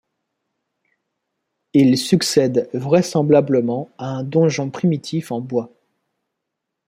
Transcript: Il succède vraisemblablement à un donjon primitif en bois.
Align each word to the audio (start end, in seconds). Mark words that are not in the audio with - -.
Il 1.73 1.95
succède 1.95 2.71
vraisemblablement 2.73 3.91
à 3.99 4.07
un 4.07 4.23
donjon 4.23 4.71
primitif 4.71 5.31
en 5.31 5.41
bois. 5.41 5.69